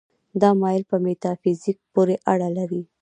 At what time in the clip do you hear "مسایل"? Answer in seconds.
0.61-0.83